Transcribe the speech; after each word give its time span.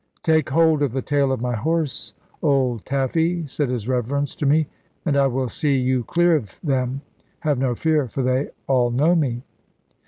"Take 0.23 0.49
hold 0.49 0.81
of 0.81 0.93
the 0.93 1.03
tail 1.03 1.31
of 1.31 1.41
my 1.41 1.55
horse, 1.55 2.15
old 2.41 2.85
Taffy," 2.87 3.45
said 3.45 3.69
his 3.69 3.87
Reverence 3.87 4.33
to 4.37 4.47
me; 4.47 4.67
"and 5.05 5.15
I 5.15 5.27
will 5.27 5.47
see 5.47 5.77
you 5.77 6.03
clear 6.03 6.35
of 6.35 6.59
them. 6.63 7.01
Have 7.41 7.59
no 7.59 7.75
fear, 7.75 8.07
for 8.07 8.23
they 8.23 8.49
all 8.65 8.89
know 8.89 9.13
me." 9.15 9.43